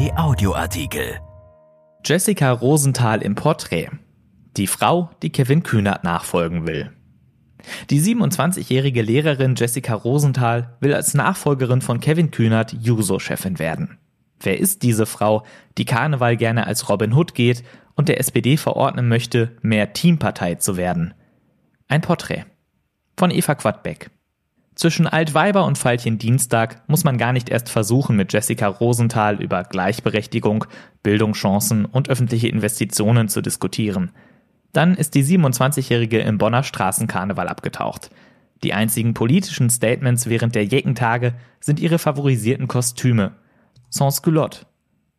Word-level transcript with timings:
RP 0.00 0.16
Audioartikel. 0.16 1.20
Jessica 2.04 2.52
Rosenthal 2.52 3.20
im 3.20 3.34
Porträt. 3.34 3.90
Die 4.56 4.66
Frau, 4.66 5.10
die 5.22 5.30
Kevin 5.30 5.62
Kühnert 5.62 6.04
nachfolgen 6.04 6.66
will. 6.66 6.90
Die 7.90 8.00
27-jährige 8.00 9.02
Lehrerin 9.02 9.56
Jessica 9.56 9.92
Rosenthal 9.92 10.76
will 10.80 10.94
als 10.94 11.12
Nachfolgerin 11.12 11.82
von 11.82 12.00
Kevin 12.00 12.30
Kühnert 12.30 12.72
Juso-Chefin 12.72 13.58
werden. 13.58 13.98
Wer 14.40 14.58
ist 14.58 14.82
diese 14.82 15.04
Frau, 15.04 15.44
die 15.76 15.84
Karneval 15.84 16.38
gerne 16.38 16.66
als 16.66 16.88
Robin 16.88 17.12
Hood 17.12 17.34
geht 17.34 17.62
und 17.94 18.08
der 18.08 18.20
SPD 18.20 18.56
verordnen 18.56 19.08
möchte, 19.08 19.56
mehr 19.60 19.92
Teampartei 19.92 20.54
zu 20.54 20.78
werden? 20.78 21.12
Ein 21.88 22.00
Porträt. 22.00 22.44
Von 23.18 23.30
Eva 23.30 23.54
Quadbeck. 23.54 24.10
Zwischen 24.80 25.06
Altweiber 25.06 25.66
und 25.66 25.76
Veilchen 25.76 26.16
Dienstag 26.16 26.88
muss 26.88 27.04
man 27.04 27.18
gar 27.18 27.34
nicht 27.34 27.50
erst 27.50 27.68
versuchen, 27.68 28.16
mit 28.16 28.32
Jessica 28.32 28.66
Rosenthal 28.66 29.42
über 29.42 29.62
Gleichberechtigung, 29.62 30.64
Bildungschancen 31.02 31.84
und 31.84 32.08
öffentliche 32.08 32.48
Investitionen 32.48 33.28
zu 33.28 33.42
diskutieren. 33.42 34.10
Dann 34.72 34.94
ist 34.94 35.14
die 35.14 35.22
27-Jährige 35.22 36.20
im 36.20 36.38
Bonner 36.38 36.62
Straßenkarneval 36.62 37.46
abgetaucht. 37.46 38.10
Die 38.62 38.72
einzigen 38.72 39.12
politischen 39.12 39.68
Statements 39.68 40.30
während 40.30 40.54
der 40.54 40.64
Jeckentage 40.64 41.34
sind 41.60 41.78
ihre 41.78 41.98
favorisierten 41.98 42.66
Kostüme. 42.66 43.32
Sans 43.90 44.22
culotte. 44.22 44.64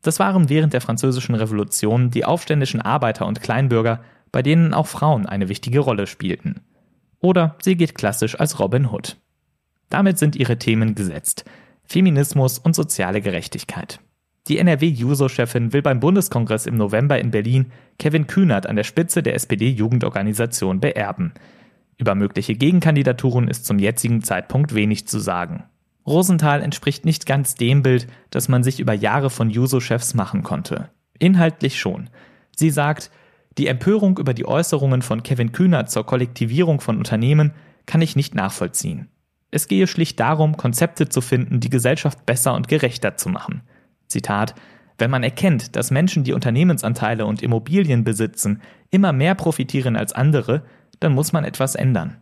Das 0.00 0.18
waren 0.18 0.48
während 0.48 0.72
der 0.72 0.80
Französischen 0.80 1.34
Revolution 1.34 2.10
die 2.10 2.24
aufständischen 2.24 2.80
Arbeiter 2.80 3.26
und 3.26 3.42
Kleinbürger, 3.42 4.00
bei 4.32 4.40
denen 4.40 4.72
auch 4.72 4.86
Frauen 4.86 5.26
eine 5.26 5.50
wichtige 5.50 5.80
Rolle 5.80 6.06
spielten. 6.06 6.62
Oder 7.20 7.56
sie 7.60 7.76
geht 7.76 7.94
klassisch 7.94 8.40
als 8.40 8.58
Robin 8.58 8.90
Hood. 8.90 9.18
Damit 9.90 10.18
sind 10.18 10.36
ihre 10.36 10.58
Themen 10.58 10.94
gesetzt. 10.94 11.44
Feminismus 11.84 12.58
und 12.58 12.74
soziale 12.74 13.20
Gerechtigkeit. 13.20 14.00
Die 14.48 14.58
NRW-Juso-Chefin 14.58 15.72
will 15.72 15.82
beim 15.82 16.00
Bundeskongress 16.00 16.66
im 16.66 16.76
November 16.76 17.18
in 17.18 17.30
Berlin 17.30 17.72
Kevin 17.98 18.26
Kühnert 18.26 18.66
an 18.66 18.76
der 18.76 18.84
Spitze 18.84 19.22
der 19.22 19.34
SPD-Jugendorganisation 19.34 20.80
beerben. 20.80 21.34
Über 21.98 22.14
mögliche 22.14 22.54
Gegenkandidaturen 22.54 23.48
ist 23.48 23.66
zum 23.66 23.78
jetzigen 23.78 24.22
Zeitpunkt 24.22 24.74
wenig 24.74 25.06
zu 25.06 25.18
sagen. 25.18 25.64
Rosenthal 26.06 26.62
entspricht 26.62 27.04
nicht 27.04 27.26
ganz 27.26 27.54
dem 27.54 27.82
Bild, 27.82 28.06
das 28.30 28.48
man 28.48 28.62
sich 28.62 28.80
über 28.80 28.94
Jahre 28.94 29.28
von 29.28 29.50
Juso-Chefs 29.50 30.14
machen 30.14 30.42
konnte. 30.42 30.88
Inhaltlich 31.18 31.78
schon. 31.78 32.08
Sie 32.56 32.70
sagt, 32.70 33.10
die 33.58 33.66
Empörung 33.66 34.16
über 34.18 34.32
die 34.32 34.46
Äußerungen 34.46 35.02
von 35.02 35.22
Kevin 35.22 35.52
Kühnert 35.52 35.90
zur 35.90 36.06
Kollektivierung 36.06 36.80
von 36.80 36.96
Unternehmen 36.96 37.52
kann 37.84 38.00
ich 38.00 38.16
nicht 38.16 38.34
nachvollziehen. 38.34 39.08
Es 39.50 39.68
gehe 39.68 39.86
schlicht 39.86 40.20
darum, 40.20 40.56
Konzepte 40.56 41.08
zu 41.08 41.20
finden, 41.20 41.60
die 41.60 41.70
Gesellschaft 41.70 42.24
besser 42.26 42.54
und 42.54 42.68
gerechter 42.68 43.16
zu 43.16 43.28
machen. 43.28 43.62
Zitat 44.06 44.54
Wenn 44.98 45.10
man 45.10 45.22
erkennt, 45.22 45.76
dass 45.76 45.90
Menschen, 45.90 46.24
die 46.24 46.32
Unternehmensanteile 46.32 47.26
und 47.26 47.42
Immobilien 47.42 48.04
besitzen, 48.04 48.60
immer 48.90 49.12
mehr 49.12 49.34
profitieren 49.34 49.96
als 49.96 50.12
andere, 50.12 50.62
dann 51.00 51.14
muss 51.14 51.32
man 51.32 51.44
etwas 51.44 51.74
ändern. 51.74 52.18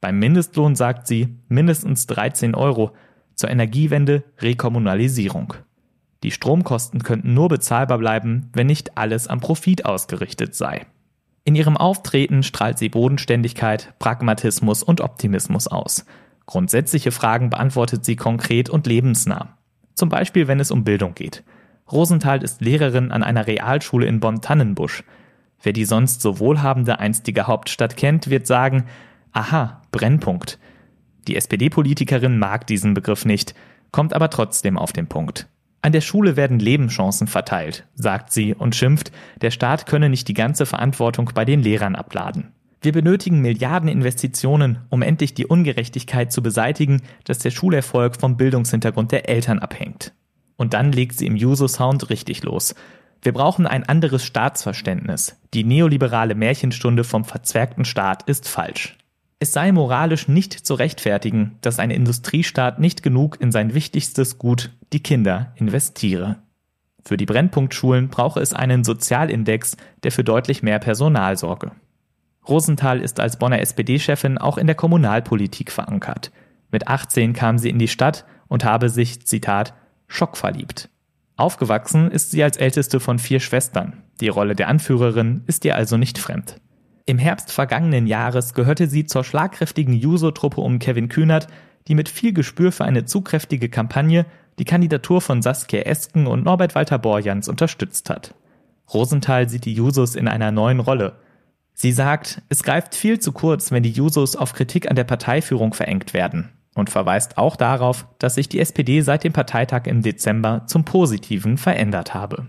Beim 0.00 0.18
Mindestlohn 0.18 0.76
sagt 0.76 1.06
sie 1.06 1.36
mindestens 1.48 2.06
13 2.06 2.54
Euro, 2.54 2.92
zur 3.34 3.50
Energiewende 3.50 4.22
Rekommunalisierung. 4.38 5.54
Die 6.22 6.30
Stromkosten 6.30 7.02
könnten 7.02 7.34
nur 7.34 7.48
bezahlbar 7.48 7.98
bleiben, 7.98 8.48
wenn 8.52 8.66
nicht 8.66 8.96
alles 8.96 9.28
am 9.28 9.40
Profit 9.40 9.84
ausgerichtet 9.84 10.54
sei. 10.54 10.86
In 11.44 11.54
ihrem 11.54 11.76
Auftreten 11.76 12.42
strahlt 12.42 12.78
sie 12.78 12.88
Bodenständigkeit, 12.88 13.94
Pragmatismus 13.98 14.82
und 14.82 15.02
Optimismus 15.02 15.66
aus. 15.66 16.06
Grundsätzliche 16.46 17.10
Fragen 17.10 17.50
beantwortet 17.50 18.04
sie 18.04 18.16
konkret 18.16 18.68
und 18.68 18.86
lebensnah. 18.86 19.56
Zum 19.94 20.08
Beispiel, 20.08 20.48
wenn 20.48 20.60
es 20.60 20.70
um 20.70 20.84
Bildung 20.84 21.14
geht. 21.14 21.42
Rosenthal 21.90 22.42
ist 22.42 22.60
Lehrerin 22.60 23.12
an 23.12 23.22
einer 23.22 23.46
Realschule 23.46 24.06
in 24.06 24.20
Bonn-Tannenbusch. 24.20 25.04
Wer 25.62 25.72
die 25.72 25.84
sonst 25.84 26.20
so 26.20 26.38
wohlhabende 26.38 26.98
einstige 26.98 27.46
Hauptstadt 27.46 27.96
kennt, 27.96 28.28
wird 28.28 28.46
sagen, 28.46 28.84
aha, 29.32 29.82
Brennpunkt. 29.92 30.58
Die 31.28 31.36
SPD-Politikerin 31.36 32.38
mag 32.38 32.66
diesen 32.66 32.94
Begriff 32.94 33.24
nicht, 33.24 33.54
kommt 33.90 34.12
aber 34.12 34.28
trotzdem 34.30 34.76
auf 34.76 34.92
den 34.92 35.06
Punkt. 35.06 35.48
An 35.80 35.92
der 35.92 36.00
Schule 36.00 36.36
werden 36.36 36.58
Lebenschancen 36.58 37.26
verteilt, 37.26 37.86
sagt 37.94 38.32
sie 38.32 38.54
und 38.54 38.74
schimpft, 38.74 39.12
der 39.42 39.50
Staat 39.50 39.86
könne 39.86 40.08
nicht 40.08 40.28
die 40.28 40.34
ganze 40.34 40.66
Verantwortung 40.66 41.30
bei 41.34 41.44
den 41.44 41.62
Lehrern 41.62 41.94
abladen. 41.94 42.52
Wir 42.84 42.92
benötigen 42.92 43.40
Milliardeninvestitionen, 43.40 44.80
um 44.90 45.00
endlich 45.00 45.32
die 45.32 45.46
Ungerechtigkeit 45.46 46.30
zu 46.30 46.42
beseitigen, 46.42 47.00
dass 47.24 47.38
der 47.38 47.50
Schulerfolg 47.50 48.20
vom 48.20 48.36
Bildungshintergrund 48.36 49.10
der 49.10 49.26
Eltern 49.26 49.58
abhängt. 49.58 50.12
Und 50.56 50.74
dann 50.74 50.92
legt 50.92 51.16
sie 51.16 51.26
im 51.26 51.34
Juso-Sound 51.34 52.10
richtig 52.10 52.42
los. 52.42 52.74
Wir 53.22 53.32
brauchen 53.32 53.66
ein 53.66 53.84
anderes 53.84 54.22
Staatsverständnis. 54.22 55.40
Die 55.54 55.64
neoliberale 55.64 56.34
Märchenstunde 56.34 57.04
vom 57.04 57.24
verzwergten 57.24 57.86
Staat 57.86 58.24
ist 58.28 58.48
falsch. 58.48 58.98
Es 59.38 59.54
sei 59.54 59.72
moralisch 59.72 60.28
nicht 60.28 60.52
zu 60.52 60.74
rechtfertigen, 60.74 61.56
dass 61.62 61.78
ein 61.78 61.90
Industriestaat 61.90 62.80
nicht 62.80 63.02
genug 63.02 63.40
in 63.40 63.50
sein 63.50 63.72
wichtigstes 63.72 64.36
Gut, 64.36 64.72
die 64.92 65.02
Kinder, 65.02 65.54
investiere. 65.56 66.36
Für 67.02 67.16
die 67.16 67.24
Brennpunktschulen 67.26 68.08
brauche 68.08 68.40
es 68.40 68.52
einen 68.52 68.84
Sozialindex, 68.84 69.78
der 70.02 70.12
für 70.12 70.22
deutlich 70.22 70.62
mehr 70.62 70.80
Personal 70.80 71.38
sorge. 71.38 71.72
Rosenthal 72.48 73.00
ist 73.00 73.20
als 73.20 73.38
Bonner 73.38 73.60
SPD-Chefin 73.60 74.38
auch 74.38 74.58
in 74.58 74.66
der 74.66 74.76
Kommunalpolitik 74.76 75.72
verankert. 75.72 76.30
Mit 76.70 76.88
18 76.88 77.32
kam 77.32 77.58
sie 77.58 77.70
in 77.70 77.78
die 77.78 77.88
Stadt 77.88 78.24
und 78.48 78.64
habe 78.64 78.88
sich, 78.88 79.26
Zitat, 79.26 79.74
schockverliebt. 80.08 80.88
Aufgewachsen 81.36 82.10
ist 82.10 82.30
sie 82.30 82.44
als 82.44 82.56
älteste 82.56 83.00
von 83.00 83.18
vier 83.18 83.40
Schwestern. 83.40 84.02
Die 84.20 84.28
Rolle 84.28 84.54
der 84.54 84.68
Anführerin 84.68 85.42
ist 85.46 85.64
ihr 85.64 85.74
also 85.74 85.96
nicht 85.96 86.18
fremd. 86.18 86.60
Im 87.06 87.18
Herbst 87.18 87.50
vergangenen 87.50 88.06
Jahres 88.06 88.54
gehörte 88.54 88.86
sie 88.86 89.04
zur 89.04 89.24
schlagkräftigen 89.24 89.94
Juso-Truppe 89.94 90.60
um 90.60 90.78
Kevin 90.78 91.08
Kühnert, 91.08 91.48
die 91.88 91.94
mit 91.94 92.08
viel 92.08 92.32
Gespür 92.32 92.72
für 92.72 92.84
eine 92.84 93.04
zugkräftige 93.04 93.68
Kampagne 93.68 94.26
die 94.58 94.64
Kandidatur 94.64 95.20
von 95.20 95.42
Saskia 95.42 95.82
Esken 95.82 96.26
und 96.26 96.44
Norbert 96.44 96.74
Walter 96.74 96.98
Borjans 96.98 97.48
unterstützt 97.48 98.08
hat. 98.08 98.34
Rosenthal 98.92 99.48
sieht 99.48 99.64
die 99.64 99.74
Jusos 99.74 100.14
in 100.14 100.28
einer 100.28 100.52
neuen 100.52 100.80
Rolle. 100.80 101.16
Sie 101.74 101.92
sagt, 101.92 102.40
es 102.48 102.62
greift 102.62 102.94
viel 102.94 103.18
zu 103.18 103.32
kurz, 103.32 103.72
wenn 103.72 103.82
die 103.82 103.90
Jusos 103.90 104.36
auf 104.36 104.52
Kritik 104.52 104.88
an 104.88 104.96
der 104.96 105.04
Parteiführung 105.04 105.74
verengt 105.74 106.14
werden 106.14 106.50
und 106.74 106.88
verweist 106.88 107.36
auch 107.36 107.56
darauf, 107.56 108.06
dass 108.18 108.36
sich 108.36 108.48
die 108.48 108.60
SPD 108.60 109.00
seit 109.00 109.24
dem 109.24 109.32
Parteitag 109.32 109.86
im 109.86 110.00
Dezember 110.00 110.62
zum 110.66 110.84
Positiven 110.84 111.58
verändert 111.58 112.14
habe. 112.14 112.46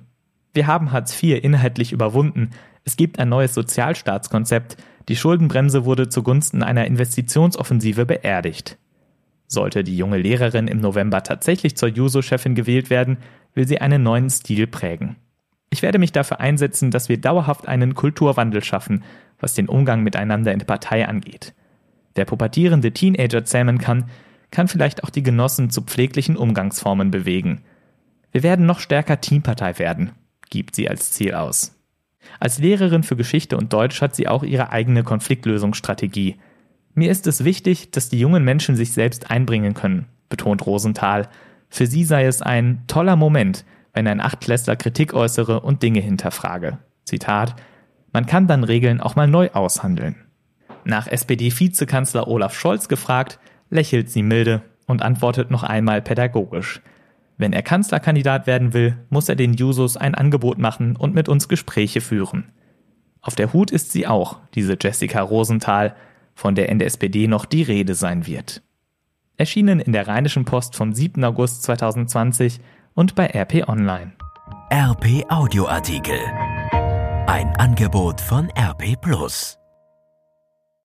Wir 0.53 0.67
haben 0.67 0.91
Hartz 0.91 1.21
IV 1.21 1.43
inhaltlich 1.43 1.91
überwunden, 1.91 2.51
es 2.85 2.97
gibt 2.97 3.17
ein 3.19 3.29
neues 3.29 3.55
Sozialstaatskonzept, 3.55 4.77
die 5.09 5.15
Schuldenbremse 5.15 5.85
wurde 5.85 6.07
zugunsten 6.07 6.63
einer 6.63 6.85
Investitionsoffensive 6.85 8.05
beerdigt. 8.05 8.77
Sollte 9.47 9.83
die 9.83 9.97
junge 9.97 10.17
Lehrerin 10.17 10.67
im 10.67 10.79
November 10.79 11.23
tatsächlich 11.23 11.75
zur 11.77 11.89
Juso-Chefin 11.89 12.55
gewählt 12.55 12.89
werden, 12.89 13.17
will 13.53 13.67
sie 13.67 13.81
einen 13.81 14.03
neuen 14.03 14.29
Stil 14.29 14.67
prägen. 14.67 15.17
Ich 15.75 15.81
werde 15.81 15.99
mich 15.99 16.13
dafür 16.13 16.39
einsetzen, 16.39 16.89
dass 16.89 17.09
wir 17.09 17.19
dauerhaft 17.19 17.67
einen 17.67 17.95
Kulturwandel 17.95 18.63
schaffen, 18.63 19.03
was 19.41 19.55
den 19.55 19.67
Umgang 19.67 20.03
miteinander 20.03 20.53
in 20.53 20.59
der 20.59 20.65
Partei 20.65 21.05
angeht. 21.05 21.53
Wer 22.13 22.23
pubertierende 22.23 22.93
Teenager 22.93 23.43
zähmen 23.43 23.77
kann, 23.77 24.05
kann 24.51 24.69
vielleicht 24.69 25.03
auch 25.03 25.09
die 25.09 25.21
Genossen 25.21 25.69
zu 25.69 25.81
pfleglichen 25.81 26.37
Umgangsformen 26.37 27.11
bewegen. 27.11 27.65
Wir 28.31 28.41
werden 28.41 28.65
noch 28.65 28.79
stärker 28.79 29.19
Teampartei 29.19 29.77
werden, 29.77 30.11
gibt 30.49 30.75
sie 30.75 30.89
als 30.89 31.11
Ziel 31.11 31.33
aus. 31.33 31.77
Als 32.39 32.57
Lehrerin 32.57 33.03
für 33.03 33.17
Geschichte 33.17 33.57
und 33.57 33.73
Deutsch 33.73 33.99
hat 33.99 34.15
sie 34.15 34.29
auch 34.29 34.43
ihre 34.43 34.69
eigene 34.69 35.03
Konfliktlösungsstrategie. 35.03 36.37
Mir 36.93 37.11
ist 37.11 37.27
es 37.27 37.43
wichtig, 37.43 37.91
dass 37.91 38.07
die 38.07 38.19
jungen 38.19 38.45
Menschen 38.45 38.77
sich 38.77 38.93
selbst 38.93 39.29
einbringen 39.29 39.73
können, 39.73 40.05
betont 40.29 40.65
Rosenthal. 40.65 41.27
Für 41.67 41.85
sie 41.85 42.05
sei 42.05 42.23
es 42.27 42.41
ein 42.41 42.85
toller 42.87 43.17
Moment, 43.17 43.65
wenn 43.95 44.07
ein 44.07 44.21
Achtklässler 44.21 44.75
Kritik 44.75 45.13
äußere 45.13 45.61
und 45.61 45.81
Dinge 45.81 46.01
hinterfrage. 46.01 46.77
Zitat 47.05 47.55
Man 48.11 48.27
kann 48.27 48.45
dann 48.45 48.63
Regeln 48.63 49.01
auch 49.01 49.15
mal 49.15 49.27
neu 49.27 49.49
aushandeln. 49.53 50.17
Nach 50.83 51.07
SPD-Vizekanzler 51.07 52.27
Olaf 52.27 52.53
Scholz 52.53 52.87
gefragt, 52.89 53.39
lächelt 53.69 54.11
sie 54.11 54.21
milde 54.21 54.61
und 54.85 55.01
antwortet 55.01 55.49
noch 55.49 55.63
einmal 55.63 56.01
pädagogisch. 56.01 56.81
Wenn 57.37 57.53
er 57.53 57.63
Kanzlerkandidat 57.63 58.47
werden 58.47 58.73
will, 58.73 58.97
muss 59.09 59.29
er 59.29 59.35
den 59.35 59.53
Jusos 59.53 59.97
ein 59.97 60.13
Angebot 60.13 60.59
machen 60.59 60.95
und 60.95 61.15
mit 61.15 61.27
uns 61.27 61.47
Gespräche 61.47 62.01
führen. 62.01 62.51
Auf 63.21 63.35
der 63.35 63.53
Hut 63.53 63.71
ist 63.71 63.91
sie 63.91 64.07
auch, 64.07 64.39
diese 64.53 64.77
Jessica 64.79 65.21
Rosenthal, 65.21 65.95
von 66.35 66.53
der 66.53 66.69
in 66.69 66.79
der 66.79 66.87
SPD 66.87 67.27
noch 67.27 67.45
die 67.45 67.63
Rede 67.63 67.95
sein 67.95 68.27
wird. 68.27 68.61
Erschienen 69.37 69.79
in 69.79 69.93
der 69.93 70.07
Rheinischen 70.07 70.45
Post 70.45 70.75
vom 70.75 70.93
7. 70.93 71.23
August 71.23 71.63
2020 71.63 72.59
und 72.95 73.13
bei 73.13 73.27
RP 73.27 73.67
Online. 73.67 74.13
RP 74.71 75.25
Audioartikel. 75.29 76.19
Ein 77.27 77.53
Angebot 77.57 78.19
von 78.19 78.49
RP 78.57 78.99
Plus. 78.99 79.59